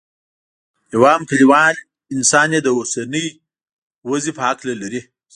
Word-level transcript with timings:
یو 0.93 1.01
عام 1.09 1.21
کلیوال 1.29 1.75
انسان 2.15 2.49
یې 2.55 2.59
د 2.63 2.67
اوسنۍ 2.77 3.27
وضعې 4.09 4.31
په 4.37 4.41
هکله 4.49 4.73
لري. 4.81 5.01